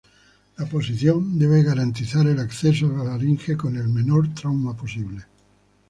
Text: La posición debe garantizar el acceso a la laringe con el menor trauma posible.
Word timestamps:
La 0.57 0.65
posición 0.65 1.37
debe 1.37 1.61
garantizar 1.61 2.25
el 2.25 2.39
acceso 2.39 2.87
a 2.87 3.03
la 3.03 3.03
laringe 3.11 3.55
con 3.55 3.75
el 3.77 3.87
menor 3.87 4.33
trauma 4.33 4.75
posible. 4.75 5.25